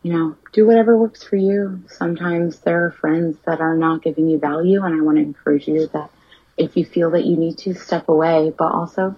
[0.03, 1.83] you know, do whatever works for you.
[1.89, 5.67] Sometimes there are friends that are not giving you value and I want to encourage
[5.67, 6.11] you that
[6.57, 9.17] if you feel that you need to step away, but also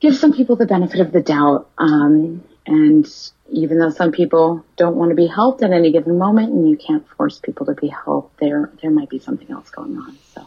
[0.00, 1.68] give some people the benefit of the doubt.
[1.78, 3.06] Um, and
[3.50, 6.76] even though some people don't want to be helped at any given moment and you
[6.76, 10.16] can't force people to be helped, there, there might be something else going on.
[10.34, 10.46] So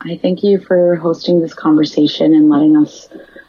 [0.00, 3.08] I thank you for hosting this conversation and letting us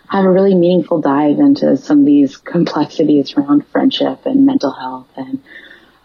[0.09, 5.07] have a really meaningful dive into some of these complexities around friendship and mental health
[5.15, 5.41] and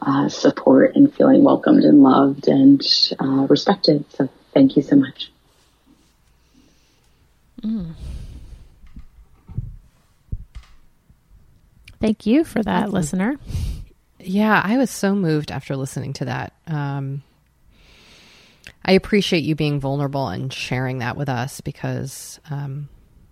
[0.01, 2.83] uh, support and feeling welcomed and loved and
[3.21, 4.05] uh, respected.
[4.13, 5.31] So thank you so much.
[7.63, 7.95] Mm.
[12.01, 13.37] Thank you for that, listener.
[14.19, 16.55] Yeah, I was so moved after listening to that.
[16.67, 17.23] Um,
[18.85, 22.89] I appreciate you being vulnerable and sharing that with us because um,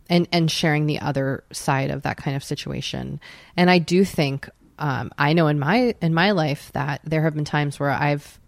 [0.08, 3.20] and and sharing the other side of that kind of situation.
[3.56, 4.48] And I do think
[4.78, 8.38] um, I know in my in my life that there have been times where I've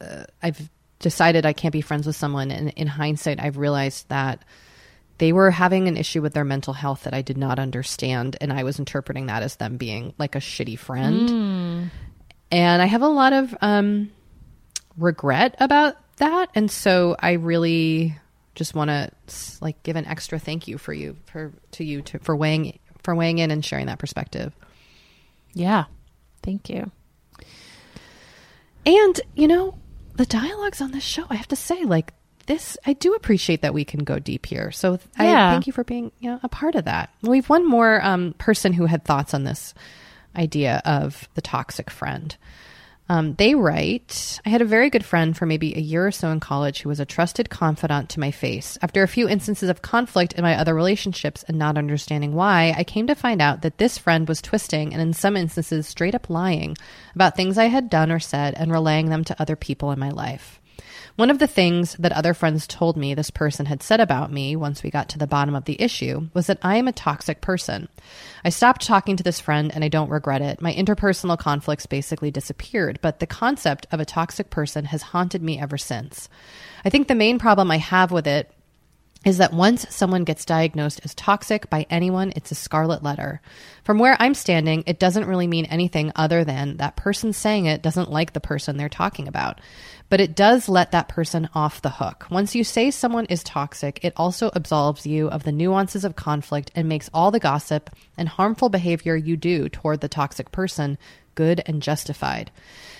[0.00, 0.68] uh, I've
[0.98, 4.44] decided I can't be friends with someone, and in hindsight, I've realized that
[5.20, 8.50] they were having an issue with their mental health that I did not understand, and
[8.50, 11.28] I was interpreting that as them being like a shitty friend.
[11.28, 11.90] Mm.
[12.50, 14.10] And I have a lot of um,
[14.96, 18.18] regret about that, and so I really
[18.54, 19.10] just want to
[19.60, 23.14] like give an extra thank you for you for to you to, for weighing for
[23.14, 24.54] weighing in and sharing that perspective.
[25.52, 25.84] Yeah.
[26.42, 26.90] Thank you.
[28.86, 29.74] And, you know,
[30.14, 32.14] the dialogues on this show, I have to say, like
[32.50, 34.72] this, I do appreciate that we can go deep here.
[34.72, 35.50] So yeah.
[35.50, 37.14] I thank you for being you know, a part of that.
[37.22, 39.72] We've one more um, person who had thoughts on this
[40.34, 42.36] idea of the toxic friend.
[43.08, 46.30] Um, they write I had a very good friend for maybe a year or so
[46.30, 48.78] in college who was a trusted confidant to my face.
[48.82, 52.82] After a few instances of conflict in my other relationships and not understanding why, I
[52.82, 56.30] came to find out that this friend was twisting and in some instances straight up
[56.30, 56.76] lying
[57.14, 60.10] about things I had done or said and relaying them to other people in my
[60.10, 60.59] life.
[61.16, 64.56] One of the things that other friends told me this person had said about me
[64.56, 67.40] once we got to the bottom of the issue was that I am a toxic
[67.40, 67.88] person.
[68.44, 70.62] I stopped talking to this friend and I don't regret it.
[70.62, 75.60] My interpersonal conflicts basically disappeared, but the concept of a toxic person has haunted me
[75.60, 76.28] ever since.
[76.84, 78.50] I think the main problem I have with it
[79.24, 83.42] is that once someone gets diagnosed as toxic by anyone, it's a scarlet letter.
[83.84, 87.82] From where I'm standing, it doesn't really mean anything other than that person saying it
[87.82, 89.60] doesn't like the person they're talking about
[90.10, 92.26] but it does let that person off the hook.
[92.30, 96.70] Once you say someone is toxic, it also absolves you of the nuances of conflict
[96.74, 97.88] and makes all the gossip
[98.18, 100.98] and harmful behavior you do toward the toxic person
[101.34, 102.50] good and justified.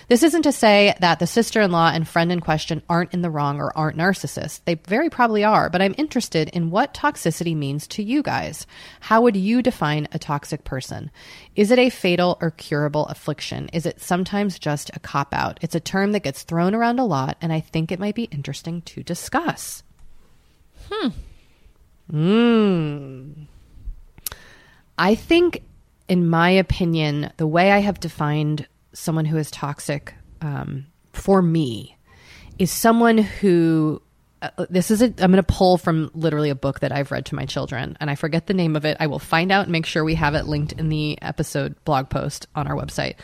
[0.07, 3.21] This isn't to say that the sister in law and friend in question aren't in
[3.21, 4.59] the wrong or aren't narcissists.
[4.65, 8.67] They very probably are, but I'm interested in what toxicity means to you guys.
[8.99, 11.11] How would you define a toxic person?
[11.55, 13.69] Is it a fatal or curable affliction?
[13.71, 15.59] Is it sometimes just a cop out?
[15.61, 18.23] It's a term that gets thrown around a lot, and I think it might be
[18.25, 19.81] interesting to discuss.
[20.91, 21.09] Hmm.
[22.09, 23.31] Hmm.
[24.97, 25.63] I think,
[26.07, 31.97] in my opinion, the way I have defined someone who is toxic um, for me
[32.59, 34.01] is someone who
[34.41, 37.25] uh, this is a, I'm going to pull from literally a book that I've read
[37.27, 38.97] to my children, and I forget the name of it.
[38.99, 42.09] I will find out and make sure we have it linked in the episode blog
[42.09, 43.15] post on our website.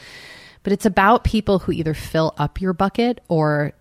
[0.64, 3.74] But it's about people who either fill up your bucket or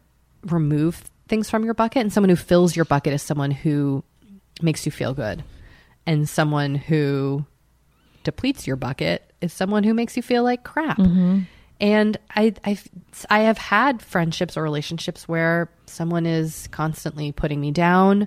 [0.44, 4.02] remove things from your bucket, and someone who fills your bucket is someone who
[4.62, 5.44] makes you feel good,
[6.06, 7.44] and someone who
[8.26, 10.98] depletes your bucket is someone who makes you feel like crap.
[11.80, 12.88] And I, I've,
[13.30, 18.26] I have had friendships or relationships where someone is constantly putting me down,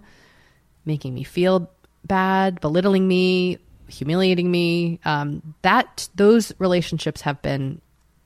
[0.85, 1.69] making me feel
[2.05, 4.99] bad, belittling me, humiliating me.
[5.03, 7.81] Um, that those relationships have been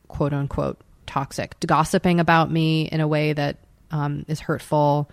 [0.09, 3.57] quote unquote toxic, gossiping about me in a way that
[3.91, 5.09] um, is hurtful,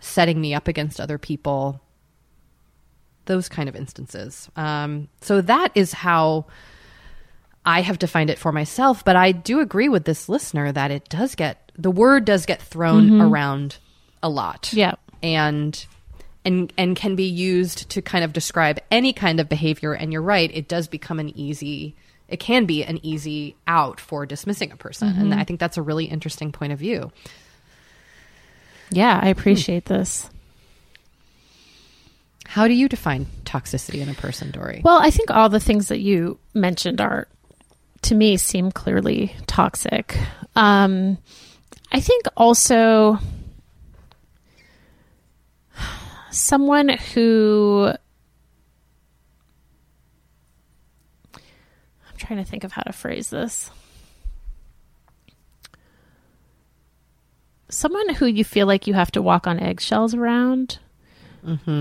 [0.00, 1.80] setting me up against other people.
[3.26, 4.48] Those kind of instances.
[4.56, 6.46] Um, so that is how
[7.64, 11.08] I have defined it for myself, but I do agree with this listener that it
[11.08, 13.78] does get the word does get thrown around
[14.22, 14.72] a lot.
[14.72, 14.94] Yeah.
[15.22, 15.86] And
[16.44, 20.22] and and can be used to kind of describe any kind of behavior and you're
[20.22, 21.96] right, it does become an easy
[22.28, 25.08] it can be an easy out for dismissing a person.
[25.08, 27.12] And I think that's a really interesting point of view.
[28.90, 30.30] Yeah, I appreciate this.
[32.46, 34.82] How do you define toxicity in a person, Doree?
[34.84, 37.26] Well, I think all the things that you mentioned are,
[38.02, 40.16] to me, seem clearly toxic.
[40.54, 41.18] Um,
[41.90, 43.18] I think also
[46.30, 47.92] someone who
[51.34, 53.70] I'm trying to think of how to phrase this.
[57.68, 60.78] Someone who you feel like you have to walk on eggshells around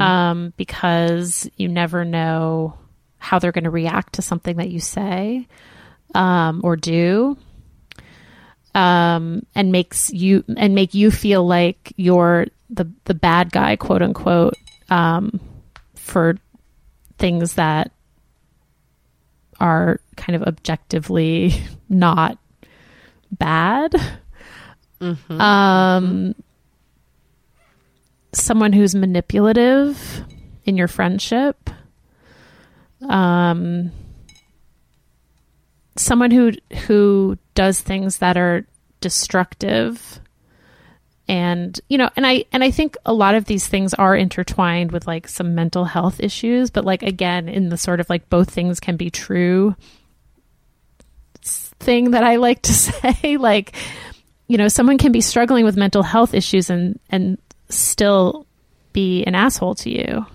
[0.01, 2.77] um, because you never know
[3.17, 5.47] how they're going to react to something that you say
[6.13, 7.37] um, or do,
[8.75, 14.01] um, and makes you and make you feel like you're the the bad guy, quote
[14.01, 14.55] unquote,
[14.89, 15.39] um,
[15.95, 16.37] for
[17.17, 17.91] things that
[19.59, 21.53] are kind of objectively
[21.89, 22.37] not
[23.31, 23.93] bad.
[25.41, 26.35] Um,
[28.33, 30.23] someone who's manipulative
[30.65, 31.69] in your friendship.
[33.07, 33.91] Um,
[35.95, 36.51] someone who
[36.87, 38.65] who does things that are
[39.01, 40.19] destructive
[41.27, 44.91] and you know and i and i think a lot of these things are intertwined
[44.91, 48.49] with like some mental health issues but like again in the sort of like both
[48.49, 49.75] things can be true
[51.43, 53.75] thing that i like to say like
[54.47, 57.37] you know someone can be struggling with mental health issues and and
[57.75, 58.45] still
[58.93, 60.25] be an asshole to you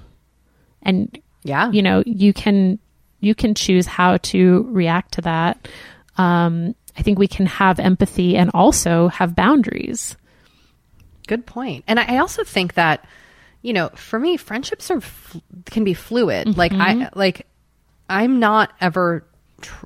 [0.82, 1.70] and yeah.
[1.70, 2.78] you know you can
[3.20, 5.68] you can choose how to react to that
[6.16, 10.16] um i think we can have empathy and also have boundaries
[11.28, 11.84] Good point.
[11.86, 13.05] And I also think that,
[13.61, 15.03] you know, for me, friendships are
[15.66, 16.57] can be fluid.
[16.57, 17.47] Like I like,
[18.09, 19.26] I'm not ever.
[19.61, 19.84] Tr-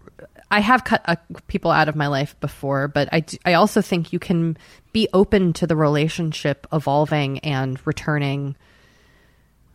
[0.53, 1.16] I have cut uh,
[1.48, 4.57] people out of my life before, but I d- I also think you can
[4.93, 8.55] be open to the relationship evolving and returning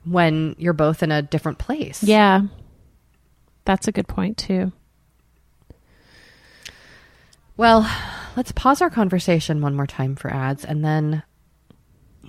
[0.06, 2.04] when you're both in a different place.
[2.04, 2.42] yeah
[3.66, 4.72] that's a good point too
[7.58, 7.90] Well,
[8.36, 11.24] let's pause our conversation one more time for ads, and then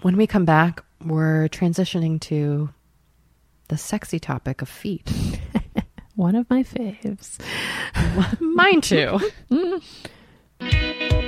[0.01, 2.71] when we come back, we're transitioning to
[3.69, 5.13] the sexy topic of feet.
[6.15, 7.39] one of my faves
[8.41, 9.21] Mine too.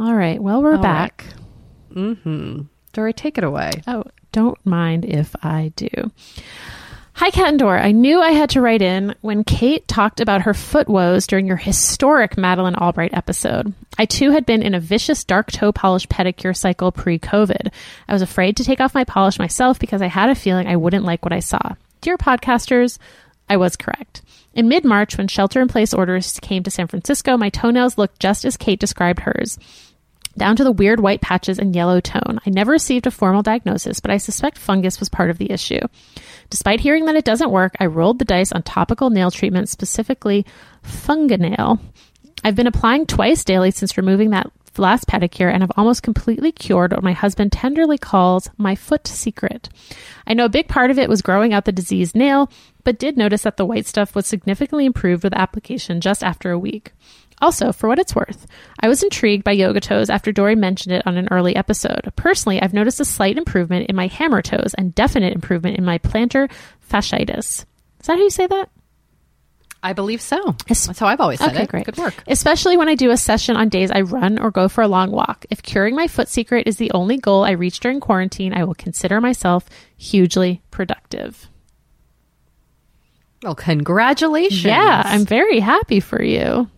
[0.00, 0.42] All right.
[0.42, 1.26] Well, we're All back.
[1.92, 2.62] Mm-hmm.
[2.94, 3.70] Doree, take it away.
[3.86, 5.90] Oh, don't mind if I do.
[7.12, 7.84] Hi, Cat and Dora.
[7.84, 11.46] I knew I had to write in when Kate talked about her foot woes during
[11.46, 13.74] your historic Madeleine Albright episode.
[13.98, 17.70] I too had been in a vicious dark toe polish pedicure cycle pre COVID.
[18.08, 20.76] I was afraid to take off my polish myself because I had a feeling I
[20.76, 21.74] wouldn't like what I saw.
[22.00, 22.98] Dear podcasters,
[23.50, 24.22] I was correct.
[24.54, 28.18] In mid March, when shelter in place orders came to San Francisco, my toenails looked
[28.18, 29.58] just as Kate described hers
[30.36, 32.40] down to the weird white patches and yellow tone.
[32.46, 35.80] I never received a formal diagnosis, but I suspect fungus was part of the issue.
[36.50, 40.46] Despite hearing that it doesn't work, I rolled the dice on topical nail treatment, specifically
[40.82, 41.78] Funganail.
[42.42, 46.92] I've been applying twice daily since removing that last pedicure and have almost completely cured
[46.92, 49.68] what my husband tenderly calls my foot secret.
[50.26, 52.50] I know a big part of it was growing out the diseased nail,
[52.84, 56.58] but did notice that the white stuff was significantly improved with application just after a
[56.58, 56.92] week.
[57.40, 58.46] Also, for what it's worth,
[58.80, 62.12] I was intrigued by yoga toes after Doree mentioned it on an early episode.
[62.16, 65.98] Personally, I've noticed a slight improvement in my hammer toes and definite improvement in my
[65.98, 66.50] plantar
[66.90, 67.38] fasciitis.
[67.38, 67.66] Is
[68.06, 68.68] that how you say that?
[69.82, 70.54] I believe so.
[70.68, 71.68] That's how I've always said Okay, it.
[71.70, 71.86] great.
[71.86, 72.22] Good work.
[72.26, 75.10] Especially when I do a session on days I run or go for a long
[75.10, 75.46] walk.
[75.48, 78.74] If curing my foot secret is the only goal I reach during quarantine, I will
[78.74, 79.64] consider myself
[79.96, 81.48] hugely productive.
[83.42, 84.64] Well, congratulations.
[84.64, 86.68] Yeah, I'm very happy for you.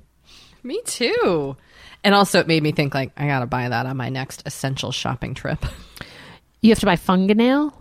[0.63, 1.57] Me too.
[2.05, 4.93] And also, it made me think like I gotta buy that on my next essential
[4.93, 5.65] shopping trip.
[6.61, 7.73] You have to buy Funganail?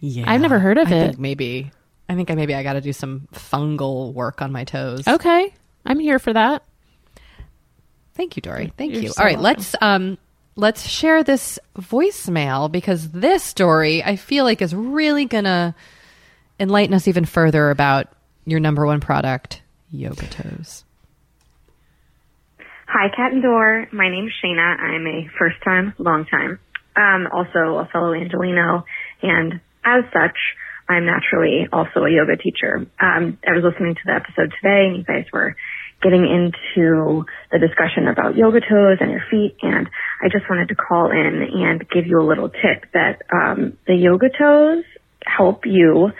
[0.00, 1.06] Yeah, I've never heard of I it.
[1.10, 1.70] Think maybe
[2.08, 5.06] I think I maybe I got to do some fungal work on my toes.
[5.06, 5.54] Okay,
[5.86, 6.64] I'm here for that.
[8.14, 8.72] Thank you, Doree.
[8.76, 9.08] Thank You're you.
[9.10, 9.42] so All right, welcome.
[9.60, 10.18] let's um
[10.56, 15.74] let's share this voicemail because this story I feel like is really gonna
[16.60, 18.08] enlighten us even further about
[18.44, 20.84] your number one product, Yoga Toes.
[22.92, 23.88] Hi, Cat and Door.
[23.90, 24.78] My name's Shayna.
[24.78, 26.58] I'm a first time, long time,
[26.94, 28.84] um, also a fellow Angeleno,
[29.22, 30.36] and as such,
[30.90, 32.86] I'm naturally also a yoga teacher.
[33.00, 35.56] Um, I was listening to the episode today, and you guys were
[36.02, 39.88] getting into the discussion about yoga toes and your feet, and
[40.20, 43.94] I just wanted to call in and give you a little tip that um, the
[43.94, 44.84] yoga toes
[45.24, 46.12] help you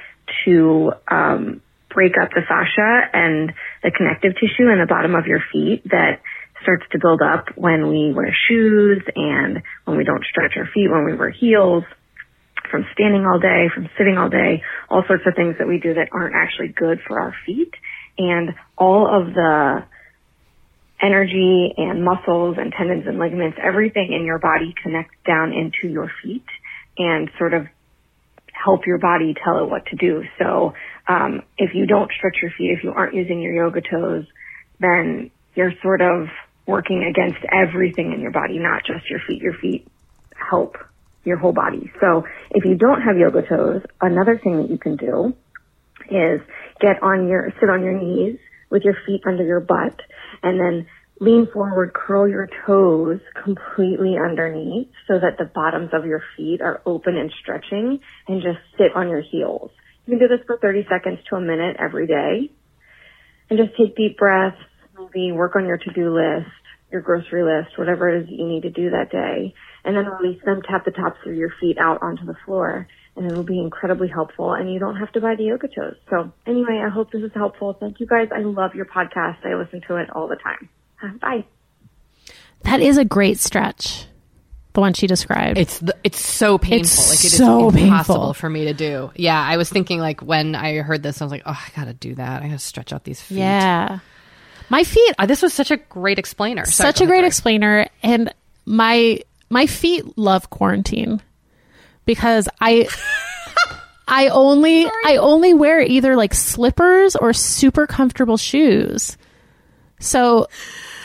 [0.46, 1.60] to um,
[1.92, 3.52] break up the fascia and
[3.82, 6.22] the connective tissue in the bottom of your feet that
[6.62, 10.90] starts to build up when we wear shoes and when we don't stretch our feet,
[10.90, 11.84] when we wear heels,
[12.70, 15.94] from standing all day, from sitting all day, all sorts of things that we do
[15.94, 17.72] that aren't actually good for our feet.
[18.18, 19.84] And all of the
[21.00, 26.10] energy and muscles and tendons and ligaments, everything in your body connects down into your
[26.22, 26.46] feet
[26.96, 27.66] and sort of
[28.52, 30.22] help your body tell it what to do.
[30.38, 30.74] So
[31.08, 34.24] um, if you don't stretch your feet, if you aren't using your yoga toes,
[34.78, 36.28] then you're sort of
[36.66, 39.42] working against everything in your body, not just your feet.
[39.42, 39.88] Your feet
[40.50, 40.76] help
[41.24, 41.90] your whole body.
[42.00, 45.34] So if you don't have yoga toes, another thing that you can do
[46.10, 46.40] is
[46.80, 48.38] get on your, sit on your knees
[48.70, 50.00] with your feet under your butt
[50.42, 50.86] and then
[51.20, 56.82] lean forward, curl your toes completely underneath so that the bottoms of your feet are
[56.84, 59.70] open and stretching and just sit on your heels.
[60.04, 62.50] You can do this for 30 seconds to a minute every day
[63.48, 64.56] and just take deep breaths,
[64.98, 66.50] maybe work on your to-do list,
[66.90, 70.06] your grocery list, whatever it is that you need to do that day, and then
[70.06, 72.86] release them, tap the tops of your feet out onto the floor,
[73.16, 75.96] and it'll be incredibly helpful, and you don't have to buy the yoga toes.
[76.10, 77.74] So anyway, I hope this is helpful.
[77.78, 78.28] Thank you guys.
[78.34, 79.44] I love your podcast.
[79.44, 80.68] I listen to it all the time.
[81.02, 81.44] Uh, Bye.
[82.62, 84.06] That is a great stretch.
[84.74, 85.58] the one she described.
[85.58, 86.80] It's the, it's so painful.
[86.82, 88.34] It's like it is so impossible painful.
[88.34, 89.10] for me to do.
[89.16, 91.92] Yeah, I was thinking like when I heard this, I was like, oh, I gotta
[91.94, 92.42] do that.
[92.42, 93.38] I gotta stretch out these feet.
[93.38, 93.98] yeah.
[94.70, 96.64] My feet Uh, this was such a great explainer.
[96.64, 98.32] Sorry, such a great ahead, explainer and
[98.64, 101.20] my my feet love quarantine
[102.06, 102.88] because i
[104.08, 109.16] i only i only wear either like slippers or super comfortable shoes
[110.00, 110.46] so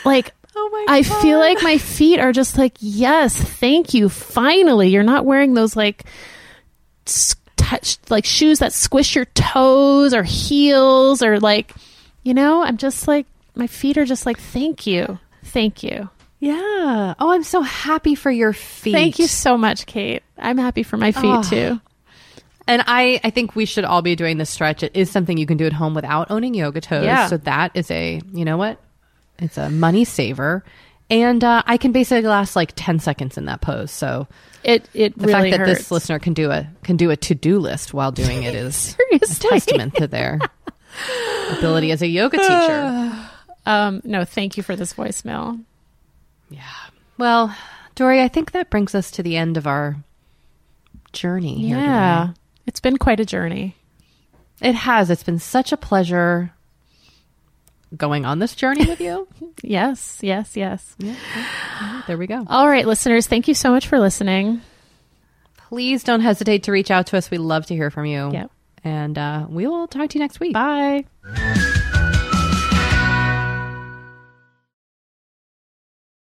[0.05, 4.09] like Oh my I feel like my feet are just like, yes, thank you.
[4.09, 6.03] Finally, you're not wearing those like
[7.05, 11.75] s- touch like shoes that squish your toes or heels or like,
[12.23, 13.27] you know, I'm just like
[13.57, 17.13] my feet are just like, thank you, thank you, Yeah.
[17.19, 18.93] Oh, I'm so happy for your feet.
[18.93, 20.23] thank you so much, Kate.
[20.37, 21.41] I'm happy for my feet Oh.
[21.43, 21.81] too.
[22.69, 24.83] And I, I think we should all be doing this stretch.
[24.83, 27.05] It is something you can do at home without owning yoga toes.
[27.05, 27.27] Yeah.
[27.27, 28.79] So that is a, you know what?
[29.39, 30.65] It's a money saver.
[31.09, 33.89] And uh, I can basically last like 10 seconds in that pose.
[33.91, 34.27] So
[34.65, 35.79] It it the really fact that hurts.
[35.79, 39.19] this listener can do a can do a to-do list while doing it is a
[39.19, 40.37] testament to their
[41.57, 43.29] ability as a yoga teacher.
[43.67, 45.61] Um, no, thank you for this voicemail.
[46.49, 46.61] Yeah.
[47.17, 47.55] Well,
[47.95, 49.97] Doree, I think that brings us to the end of our
[51.13, 52.39] journey here Yeah, today.
[52.67, 53.75] it's been quite a journey.
[54.61, 55.09] It has.
[55.09, 56.51] It's been such a pleasure
[57.95, 59.27] going on this journey with you.
[59.63, 60.95] Yes, yes, yes.
[60.99, 61.15] Yeah.
[62.07, 62.45] there we go.
[62.47, 64.61] All right, listeners, thank you so much for listening.
[65.57, 67.29] Please don't hesitate to reach out to us.
[67.31, 68.29] We love to hear from you.
[68.31, 68.51] Yep.
[68.83, 70.53] And uh, we will talk to you next week.
[70.53, 71.05] Bye.